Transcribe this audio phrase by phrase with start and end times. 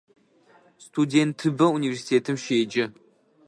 [0.85, 2.85] Студентыбэ унивэрситэтым щеджэ.